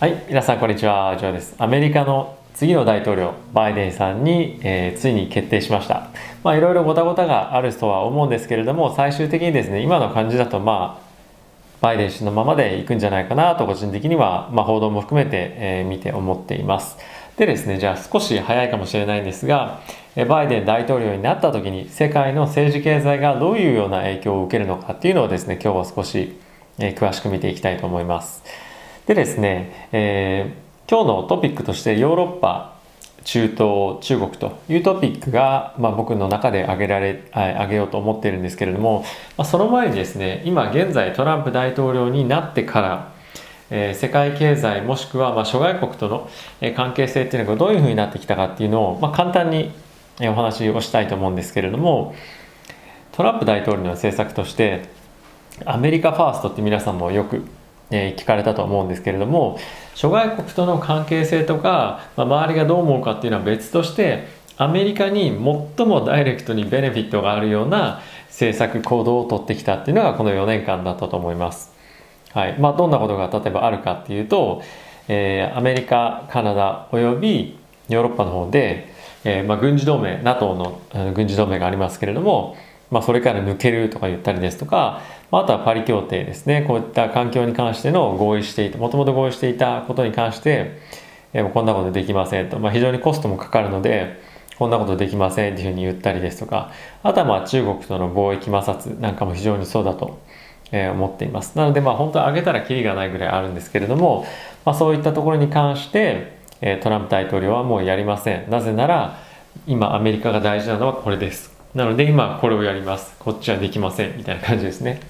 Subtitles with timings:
[0.00, 1.54] はい、皆さんこんにちは、ジョーです。
[1.58, 6.08] アメリカの次の大統領、バイデンさんに、えーついに決定しました。
[6.42, 11.06] まあいろいろごたごたがあるとは思うんですけれども、最終的にですね、今の感じだとまあ、
[11.82, 16.96] バイデン氏のままでいくんじゃないかなと個人的には、まあ、報道も含めて、えー見て思っています。
[17.36, 19.80] でですね、じゃあ少し早いかもしれないんですが、
[20.26, 26.38] バイデン大統領になった時に世界の政治経済がどういうような影響を受けるのかっていうのをですね、今日は少し、
[26.78, 28.69] え詳しく見ていきたいと思います。
[29.10, 32.76] でですね、えー今日のトピックとしてヨーロッパ
[33.22, 39.04] 中東中国というトピックが、まあ、僕の中で挙げられ挙げようと思っているんですけれども、
[39.36, 43.12] まあ、その前にですね今現在トランプ大統領になってから、
[43.70, 46.28] えー世界経済もしくはまあ諸外国との
[46.74, 49.72] 関係性っていうのがどういうふうになってきたかっていうのを、まあ、簡単に
[50.20, 52.14] お話をしたいと思うんですけれども
[53.12, 54.88] トランプ大統領の政策として
[55.66, 57.44] アメリカファーストって皆さんもよく、
[57.90, 59.58] えー聞かれたと思うんですけれども
[59.94, 65.30] 諸外国との関係性とか、まあ、周りがどう思うかっていうのは別としてアメリカに
[65.76, 71.72] 最もダイレクトにベネフィットがあるような政策行動をとってきたっていうのがこの4年間だったと思います。
[72.32, 74.62] はいまあ、どんなことが例えばあるかっていうと、
[75.08, 78.92] えーアメリカカナダおよびヨーロッパの方で、
[79.24, 80.80] えーまあ、軍事同盟 NATO の
[81.12, 82.56] 軍事同盟がありますけれども、
[82.90, 85.00] まあ、それから抜けるとか言ったりですとか、
[85.38, 86.64] あ、とはパリ協定ですね。
[86.66, 90.78] こういった環境に関しての合意していたもともと合意していたことに関して、
[91.32, 94.20] えーこんなことできませんと、まあ、非常にコストもかかるので
[94.58, 96.72] こんなことできませんっていうふうに言ったりですとか。
[97.02, 100.18] あとはまあ中国との貿易摩擦なんかも非常にそうだと、
[100.72, 101.56] え思っています。
[101.56, 104.26] なのでまあ本当は上げたらキリがないぐらいあるんですけれども、
[104.64, 108.50] まあ、そういったところに関して、えトランプ大統領はもうやりません。
[108.50, 109.18] なぜなら
[109.66, 111.59] 今アメリカが大事なのはこれです。
[111.74, 113.14] なので今これをやります。
[113.18, 115.00] こっちはできませんみたいな感じですね。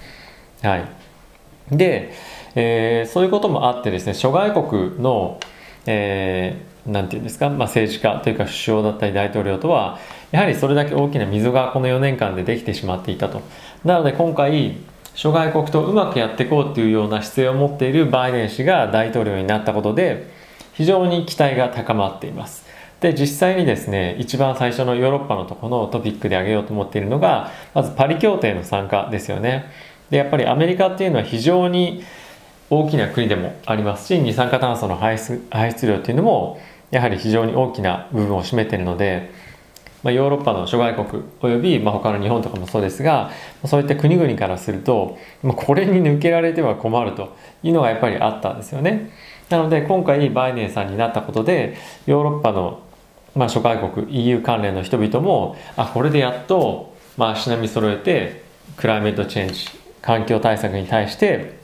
[0.63, 0.85] はい。
[1.71, 2.13] で、
[2.55, 5.41] えーそういうこともあってですね諸外国の、
[5.87, 6.71] えー
[7.09, 9.99] ていうんですか、まあ、政治家というか首相だったり大統領とは
[10.31, 13.43] やはりそれだけ大きな溝がこの4年間でできてしまっていたと。
[13.85, 14.77] なので今回
[15.15, 20.31] 諸外国とうまくやっていこうというような姿勢を持っているバイデン氏が大統領になったことで
[20.73, 22.65] 非常に期待が高まっています。
[23.01, 29.71] で実際にですね一番最初のヨーロッパのとこのトピックで挙げようと思っているのがまずパリ協定の参加ですよね
[30.11, 32.05] でやっぱりアメリカっていうのは非常に
[32.69, 39.31] 大きな国でもありますし二酸化炭素の排出排出量っていうのもやはり非常に大きな部分を占めているので、
[40.03, 43.31] まあ、ヨーロッパの諸外国および、まあ、他の日本とかもそうですが
[43.65, 49.11] そういった国々からすると、これに抜けられては困るというのがやっぱりあったんですよね。
[49.49, 52.81] なので今回バイデンさんになったことでヨーロッパの、
[53.35, 58.43] まあ、諸外国 EU 関連の人々もあこれでやっと、まあ、足並み揃えて
[58.77, 59.67] クライメートチェンジ
[60.03, 61.59] 環境対策に対して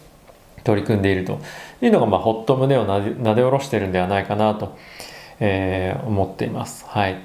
[0.64, 1.40] 取り組んでいると。
[1.82, 4.76] いうのが、まあ、ほっと胸をなでなで下ろしているんではないかなと、
[5.40, 6.84] えー思っています。
[6.88, 7.16] はい。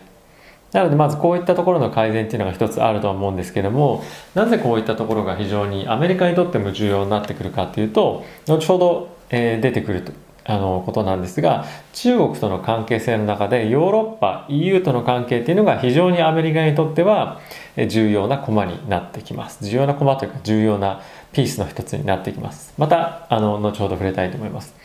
[0.71, 10.13] なのでまずこういったところの改善っていうのが一つあるとは思うんですけどもなぜこういったところが非常にアメリカにとっても重要になってくるかっていうと後ほど、えー出てくると。
[10.43, 17.39] あのことなんですが中国との関係性の中でヨーロッパ EU との関係っていうのが非常にアメリカにとっては
[17.75, 19.63] え重要なコマになってきます。
[19.63, 22.73] 重要なコマというか重要なピースの一つになってきます。
[22.77, 24.75] またあの後ほど触れたいと思います。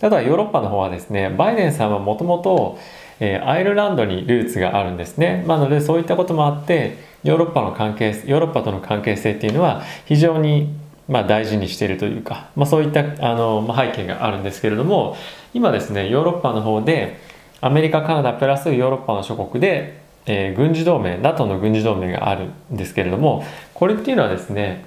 [0.00, 2.78] ただヨーロッパの方はですねバイデンさんはもともと
[3.20, 5.44] えアイルランドにルーツがあるんですね。
[5.46, 10.74] なのでそういったこともあってヨーロッパの関係ヨーロッパとの関係性っていうのは非常に
[11.10, 15.16] まあ大事にしているというか、まあ、そういったあの、まあ、背景があるんですけれども
[15.52, 17.18] 今ですねヨーロッパの方で
[17.60, 23.44] アメリカカナダプラスヨーロッパの諸国で、えー軍事同盟 NATO の軍事同盟があるんですけれども
[23.74, 24.84] これっていうのはですね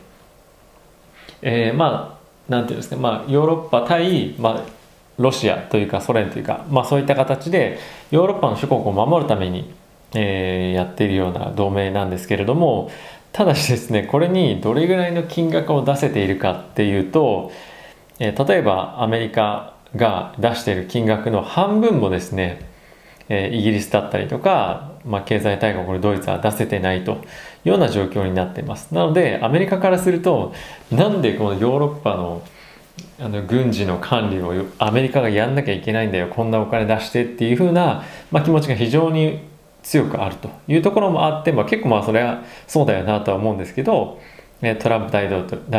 [1.42, 4.64] えーまあなんていうんですか、まあ、ヨーロッパ対、まあ、
[5.18, 7.80] ロシアというかソ連というか、まあ、そういった形で
[8.12, 9.74] ヨーロッパの諸国を守るために、
[10.14, 12.90] えーやっているような同盟なんですけれども
[13.34, 17.52] ただしですねこれにどれぐらいの金額を出せているかっていうと、
[18.20, 22.62] えー例えばアメリカが出している金額の半分もですね
[23.28, 27.16] えーイギリスだったりとか、まあ、経済大国のドイツは出せてないとい
[27.66, 28.94] うような状況になっています。
[28.94, 30.54] なのでアメリカからすると
[30.92, 32.44] なんでこのヨーロッパの
[33.20, 39.40] あの軍事の管理をアメリカがやんなきゃいけないんだよこんなお金出してっていう風な、まあ、気持ちが非常に
[39.84, 44.20] 強くあるというところもあって、まあ、結構まあそれはそうだよなとは思うんですけど
[44.80, 45.28] トランプ大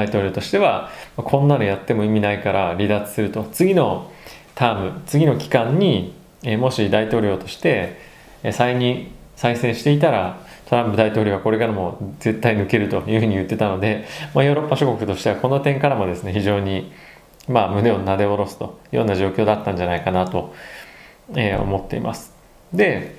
[0.04, 4.12] 統領としてはこんなのやっても意味ないから離脱すると次の
[4.54, 6.14] ターム次の期間に
[6.58, 7.96] もし大統領として
[8.52, 16.92] 再任再選していたらトランプ大統領はこれからも絶対抜けるというふうに言ってたので、まあ、ヨーロッパ諸国としてはこの点からもですね非常に
[17.48, 20.54] まあ、胸をなで下ろすというような状況だったんじゃないかなと、
[21.36, 22.32] え、思っています。
[22.72, 23.16] で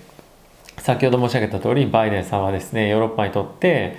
[0.78, 3.98] 先ほど申し上げた通りバイデンさんはですねヨーロッパにとって、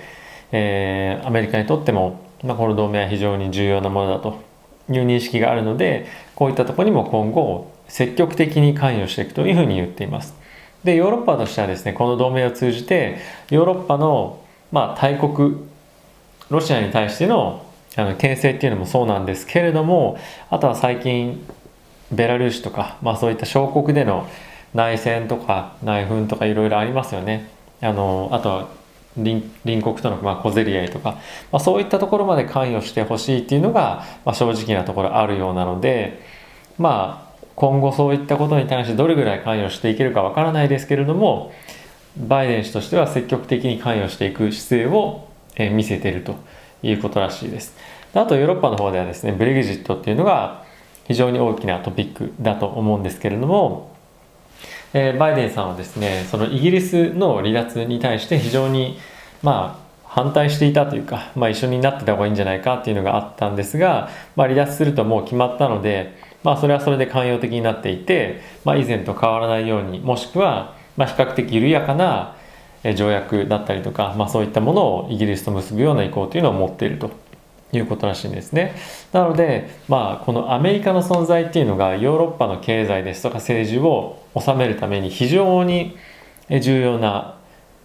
[0.51, 4.41] えー、アメリカにとっても、まあ、この同盟は非常に重要なものだと
[4.89, 10.35] いう認識があるのでこういったところにも今後積極的に関与していくというふうに言っています。
[10.83, 13.17] でヨーロッパとしてはですねこの同盟を通じて
[13.49, 14.41] ヨーロッパの、
[14.71, 15.57] まあ、大国
[16.49, 17.65] ロシアに対しての
[17.95, 20.19] あの牽制っていうのもそうなんですけれども
[20.51, 21.43] あとは最近
[22.11, 24.29] ベラルーシとか、まあ、そういった小国での
[24.73, 27.49] 内戦とか内紛とかいろいろありますよね。
[27.81, 28.67] あのあとは
[29.15, 29.41] 隣
[29.81, 31.11] 国とのまあ小競り合いとか、
[31.51, 36.21] まあ、そういったところまで関与してほしいっていうのが、まあ、正直なところあるようなので
[36.77, 41.51] まあ今後そういったことに対してどれぐらい関与していけるかわからないですけれども
[42.15, 46.35] バイデン氏としては積極的に関与していく姿勢をえ見せてると
[46.83, 47.75] いうことらしいです。
[48.13, 50.63] あとヨーロッパの方ではですねブレグジットっていうのが
[51.07, 53.95] 非常に大きなトピックだと思うんですけれども
[54.93, 58.97] えー、バイデンさんはですねそのイギリスの離脱に対して非常に
[59.43, 59.87] まあ
[60.17, 72.35] 反対していたというか、まあ、一緒になってた方がいいんじゃないかっていうのがあったんですが、まあ、離脱するともう決まったので、まあ、それはそれで寛容的になっていて、まあ、以前と変わらないようにもしくはまあ比較的緩やかな
[72.95, 77.11] 条約だったりとか、まあ、そういったものをイギリスと結ぶような意向というのを持っていると
[77.73, 78.75] いうことらしいんですね。
[79.11, 85.97] なので、まあ、このアメリカの存在っていうのがヨーロッパの経済ですとか政治を収めるために非常に
[86.49, 87.37] 重要な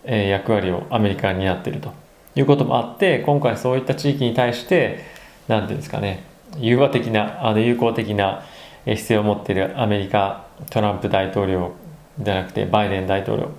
[0.05, 1.93] 役割をアメリカに担っていると
[2.35, 5.05] いうこともあって今回そういった地域に対して
[5.49, 6.25] 何て言うんですかね
[6.59, 8.45] 融和的なあの友好的な
[8.85, 11.73] 姿勢を持っているアメリカトランプ大統領
[12.19, 13.51] じゃなくてバイデン大統領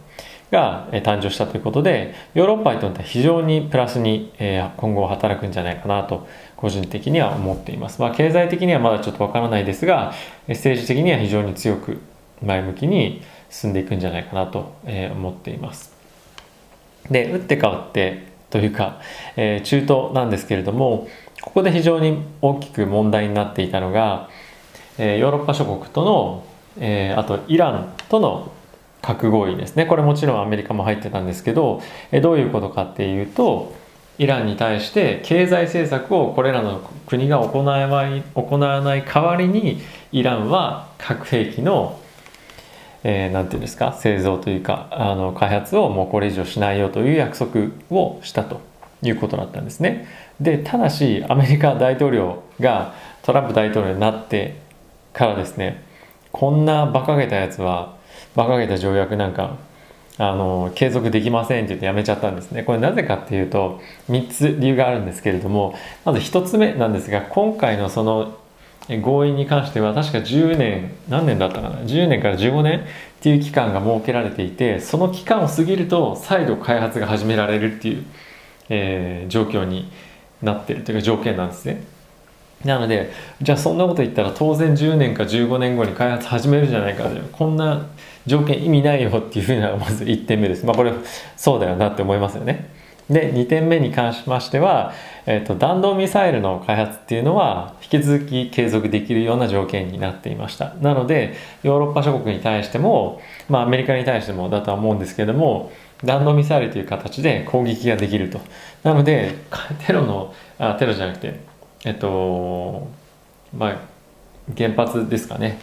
[0.52, 4.32] が誕生したということでヨーロッパにとっては非常にプラスに
[4.78, 8.00] 今後働くんじゃないかなと個人的には思っています。
[8.00, 10.14] まあ、経済的にはまだちょっとわからないですが
[10.48, 12.00] 政治的には非常に強く
[12.44, 14.76] 前向きに進んでいくんじゃないかなと
[15.16, 15.94] 思っています。
[17.10, 19.02] で打って変わってというか、
[19.36, 21.08] え中東なんですけれども
[21.42, 24.30] ここで非常に大きく問題になっていたのが、
[24.98, 26.46] えヨーロッパ諸国との、
[26.80, 28.52] えあとイランとの
[29.02, 31.82] 核合意ですねこれもちろんアメリカも入ってたんですけど、
[32.12, 33.74] えどういうことかっていうと
[34.20, 39.82] イランに対して経済政策をこれらの国が行わない行わない代わりに
[40.12, 42.00] イランは核兵器の
[43.04, 43.94] えー、て言うんですか？
[43.94, 48.62] 製造というかあの開発をもうこれ以上しないよという約束をしたと
[49.02, 50.08] いうことだったんですね。
[50.40, 54.56] でただしアメリカ大統領がトランプ大統領になって
[55.14, 55.84] からですね
[56.32, 57.96] こんな馬鹿げたやつは
[58.36, 59.58] 馬鹿げた条約なんか
[60.18, 62.64] あの継続できませんって言ってやめちゃったんですね。
[62.64, 65.76] これなぜかっていうと3つ理由があるんですけれども
[66.06, 68.38] まず1つ目なんですが今回のその
[69.02, 72.84] 合意に関しては確か10年何年だったかな？10年から15年っ
[73.22, 78.06] ていう期間が設けられていてその期間を過ぎると再度開発が始められるっていう、
[78.70, 79.90] えー、状況に
[80.42, 81.84] なってるというか条件なんですね。
[82.66, 87.88] なのでじゃあそんなこと言ったら当然10年か15年後に開発始めるじゃないかこんな
[88.26, 90.66] 条件意味ないよっていうふうなまず1点目です。
[90.66, 90.94] まあこれ
[91.36, 92.73] そうだよなって思いますよね。
[93.10, 94.94] で2点目に関しましては、
[95.26, 100.74] えーと、弾道ミサイルの開発っていうのは引き続き継続できるような条件になっていました。
[100.76, 105.72] なのでヨーロッパ諸国に対しても、まあ、アメリカに対してもだとは思うんですけれども
[106.04, 108.40] 弾道ミサイルという形で攻撃ができると。
[108.84, 109.36] なので
[109.86, 111.40] テロのあテロじゃなくて
[111.86, 112.88] えっと
[113.56, 113.78] まあ
[114.58, 115.60] 原発ですかね。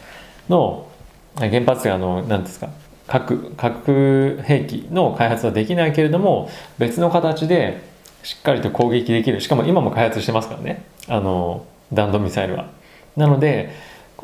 [0.49, 0.87] の
[1.35, 2.69] 原発があの何ですか
[3.11, 7.81] 核核兵器の開発はできないけれども別の形で
[8.23, 12.69] しっかりと攻撃できるしかも今も開発してますからねあの弾道ミサイルは。
[13.17, 13.69] なので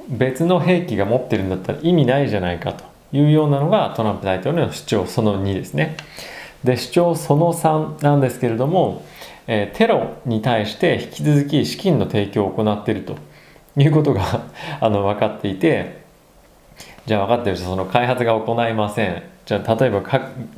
[0.07, 5.97] 別の兵器が持ってるんだったら意味ないじゃないかというようなのがトランプ大統領の主張その2ですね。
[6.63, 9.03] で主張その3なんですけれども、
[9.47, 13.17] えー、テロに対して引き続き資金の提供を行っていると
[13.75, 14.45] いうことが
[14.79, 16.06] あの分かっていて
[17.07, 19.23] じゃあ分かってるその開発が行いません。
[19.45, 20.03] じゃあ例えば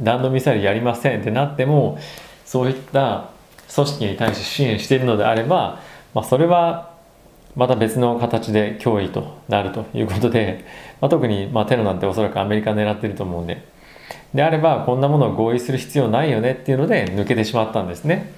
[0.01, 2.00] 弾道ミサイルやりませんってなっても
[2.44, 3.29] そういった
[3.74, 5.79] 組織に対して支援しているのであれば、
[6.15, 6.89] まあ、それは
[7.56, 10.65] また別の形で脅威となるということで、
[11.01, 13.63] まあ、特にまテロなんておそらくアメリカ狙ってると思うんで。
[14.34, 18.34] であればこんなものを合意する必要ないよねっていうので抜けてしまったんですね。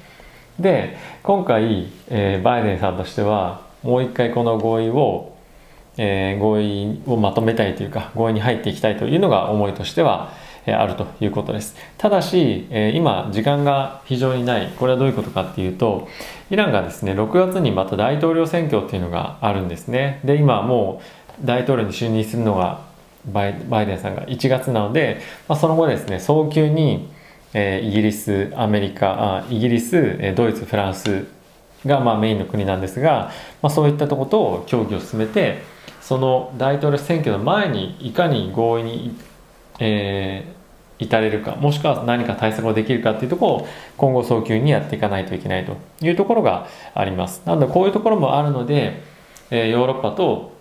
[0.59, 5.33] で今回、えー、バイデンさんとしてはもう一回この合意を
[5.97, 10.33] えー、合意をまとめたいというか合意に入っていきたいというのが思いとしては、
[10.65, 11.75] えあるということです。
[11.97, 14.71] ただし、え今時間が非常にない。
[14.77, 16.07] これはどういうことかっていうと
[16.49, 20.19] イランがですね6月にまた大統領選挙っていうのがあるんですね。
[20.23, 21.01] で今も
[21.41, 22.81] う大統領に就任するのが
[23.31, 27.09] バイデンさんが1月なので、まあ、その後ですね早急に、
[27.53, 31.25] えイギリスアメリカあイギリスドイツフランス
[31.85, 33.31] がまあメインの国なんですが、
[33.61, 35.61] まあ、そういったとこと協議を進めて
[36.01, 39.15] その大統領選挙の前にいかに合意に、
[39.79, 43.67] えー、至れるかもしくは何か対策をできるかっていうところを
[43.97, 47.41] 今後早急にやっていかないといけないというところがあります。
[47.45, 49.01] なのでこういうところもあるので、
[49.51, 50.51] えー、ヨーロッパと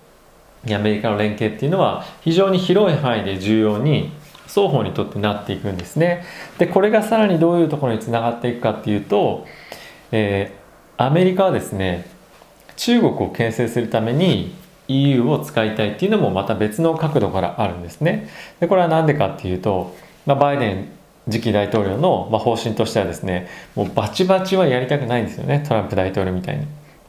[0.68, 4.12] アメリカの連携っていうのは非常に広い範囲で重要に
[4.46, 6.24] 双方にとってなっていくんですね。
[6.58, 9.46] でこれがさらにどういうところにつながっていくかっていうと、
[10.12, 12.06] えー、アメリカはですね
[12.76, 14.54] 中国を牽制するために
[14.90, 18.28] EU を使いたいっていうのもまた別の角度からあるんですね。
[18.58, 19.94] でこれは何でかっていうと、
[20.26, 20.88] まあ、バイデン
[21.30, 26.66] 次期大統領の、方針としてはですねもうバチバチはやりたくないんですよねトランプ大統領みたいに。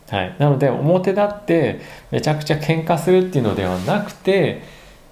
[0.10, 1.80] はい、なので表立って
[2.12, 4.62] めちゃくちゃ喧嘩するっていうのではなくて、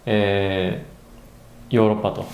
[0.05, 2.25] えー、ヨーロッパと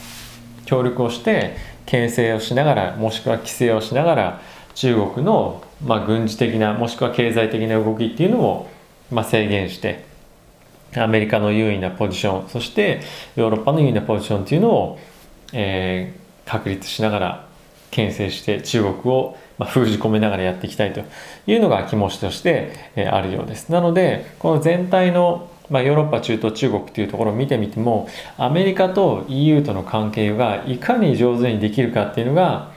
[0.65, 4.41] 協力をして牽制をしながらもしくは規制をしながら
[4.73, 8.69] 中国の、まあ、軍事的なもしくは経済的な動きっていうのを、
[9.11, 10.14] まあ、制限して
[10.95, 13.01] アメリカの優位なポジションそして
[13.35, 14.99] ヨーロッパの優位なポジションっていうのを、
[15.53, 17.47] えー、確立しながら
[17.91, 21.01] 牽制して中国をまあ封じ込めながらやっていきたいと
[21.47, 22.73] いうのが気持ちとして
[23.11, 23.69] あるようです。
[23.69, 32.71] なのでこの全体のまあ、ヨーロッパ中東中国っていうところを見てみてもアメリカと EU との関係がいかに上手にできるかっていうのが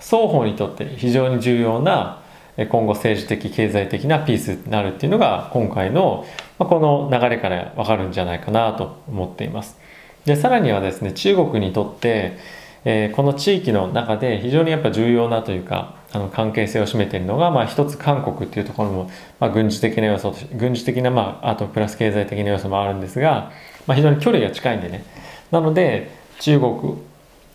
[0.00, 2.21] 双方にとって非常に重要な
[2.56, 6.26] 今後政治的経済的なピースになるっていうのが今回の
[6.58, 9.78] この流れからわかるんじゃないかなと思っています。
[10.26, 12.36] でさらにはですね中国にとって、
[12.84, 23.50] えー、この地域の中で非常にやっぱ重要なというかあの関係性を占めているのが、まあ、一つ韓国っていうところも、まあ、軍事的な要素軍事的な、まあ、あとプラス経済的な要素もあるんですが、
[23.86, 25.04] まあ、非常に距離が近いんでね
[25.50, 26.98] なので中国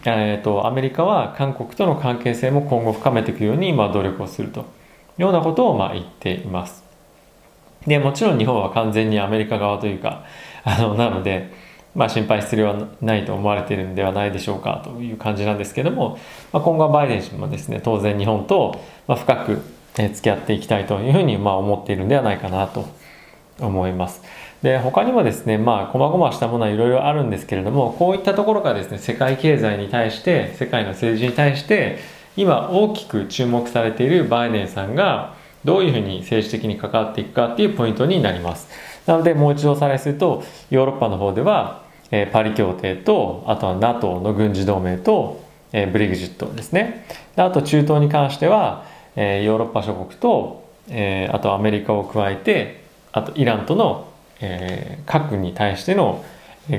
[0.05, 4.65] えー、とアメリカは韓国との関係性も今後深めていくように、まあ、努力をすると
[5.17, 6.83] ようなことをまあ言っています。
[7.85, 10.25] で、もちろん日本は完全にアメリカ側というか、
[10.63, 11.51] あの、なので、
[11.95, 16.19] まあ心配する必要はないと思われているんではないでしょうかという感じなんですけども、
[16.53, 19.61] まあ、今後はバイデン氏もですね、当然日本と深く
[19.95, 22.87] 付き合っていきたいというふうにまあ思っているんではないかなと
[23.59, 24.21] 思います。
[24.61, 31.99] で他にもですねまあ細々したものはいろいろあるんですけれどもこういったところがですね世界経済に対して世界の政治に対して
[32.37, 38.69] 今大きく注目されているバイデンさんがどういうふうに政治的に関わっていくかっていうポイントになります。
[39.05, 47.05] なのでもう一度おさらいするとヨーロッパの方では、えー、パリ協定とあとは NATO の軍事同盟と、えー、ブリグジットですね。
[47.35, 54.07] あと中東に関しては、えー、ヨーロッパ諸国と、えー、あとアメリカを加えてあとイランとの、
[54.41, 56.23] えー、核に対しての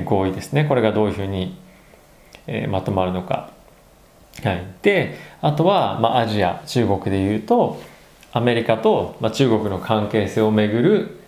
[0.05, 0.65] 合意ですね。
[0.65, 1.57] これがどういうふうに、
[2.47, 3.58] えー、まとまるのか。
[4.43, 7.81] はい、であとは、まあ、アジア中国でいうと
[8.31, 11.19] アメリカと、まあ、中国の関係性をめぐる、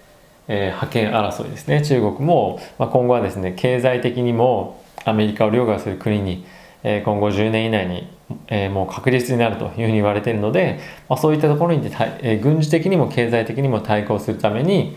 [0.48, 1.82] えー、覇権争いですね。
[1.82, 6.46] 中国も、まあ、今後はですね経済的にもアメリカを凌駕する国に、
[6.84, 8.08] えー、今後10年以内に、
[8.48, 11.86] えー、もう確実になるというふうに言われているので、まあ、そういったところに、
[12.22, 14.96] えー、軍事的にも経済的にも対抗するために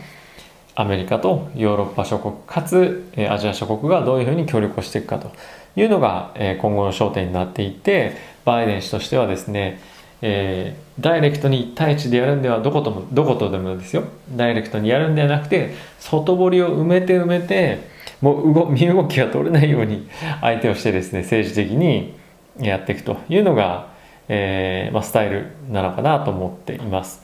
[0.75, 5.33] アメリカとヨーロッパ諸国かつ、えー、アジア諸国がどういうふうに協力をしていくかと。
[5.77, 9.81] いうのが、え今後の焦点になっていてバイデン氏としてはですね、
[10.23, 14.05] えー、ダイレクトに1対1でやるんではどこともどことでもですよ
[14.37, 17.89] ダイレクトにやるんではなくて外堀を埋めて埋めて
[18.21, 20.09] もう動身動きが取れないように
[20.41, 22.15] 相手をしてですね政治的に
[22.59, 23.89] やっていくというのが、
[24.29, 27.23] えーまあ、スタイルなのかなと思っています。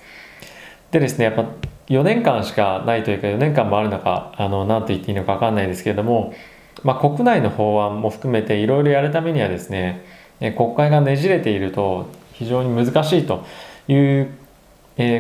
[0.91, 1.47] でですねやっぱ
[1.89, 6.35] 4年間しかないというか4年間もあるのかあの何と言っていいのか分かんないですけれども
[6.83, 10.05] まあ、国内の法案も含めていろいろやるためにはですね
[10.57, 13.45] 国会がねじれていると非常に難しいと
[13.89, 14.31] いう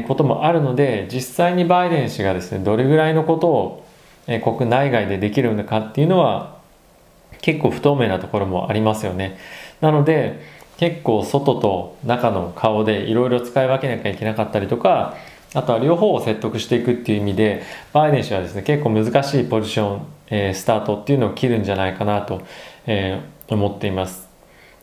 [0.07, 3.87] こともあるので実際にバイデン氏がですねどれぐらいのことを
[4.27, 6.59] 国内外でできるのかっていうのは
[7.41, 9.39] 結構不透明なところもありますよね。
[9.81, 15.15] なので結構外と中の顔でいろいろ使い分けなきゃいけなかったりとか
[15.55, 22.43] あとは両方を説得していくっていう意味でバイデン氏はですね結構難しいポジション、えー、スタートっていうのを切るんじゃないかなと、
[22.87, 24.29] えー、思っています。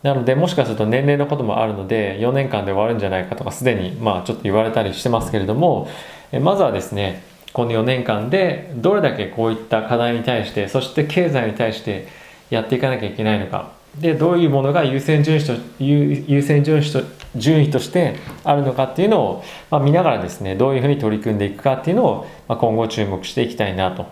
[0.02, 5.88] なのでもしかすると年齢のこともあるので4年間で終わるんじゃないかとかすでにまあちょっと言われたりしてますけれども、
[6.30, 7.22] えー、まずはですね
[7.52, 12.06] この4年間でどれだけこういった課題に対してそして経済に対して
[12.50, 13.72] やっていかなきゃいけないのか。
[13.98, 17.02] でどういうものが優先順位と優優先順位と
[17.36, 24.06] 順位としてあるのかっていうのを、まあ、見ながらですねどういうふうに取り組んでいくかっていうのを、まあ、今後注目していきたいなと、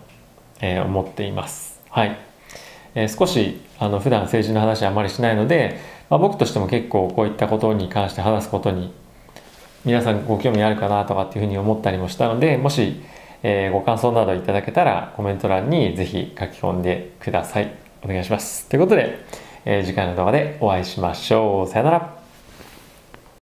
[0.60, 1.80] えー、思っています。
[1.90, 2.18] はい、
[2.94, 5.80] えー、少しあの普段政治の話あまりしないので、
[6.10, 8.92] まあ、僕としても結構こういったことに関して話すことに
[9.84, 13.00] 皆さんご興味あるかなとかっていうふうに思ったりもしたのでもし、
[13.42, 17.86] えー、ご感想などいただけたらコメント欄にぜひ書き込んでください。
[18.02, 18.68] お願いします。
[18.68, 19.18] ということで、
[19.64, 21.68] え、次回の動画でお会いしましょう。
[21.68, 22.15] さよなら。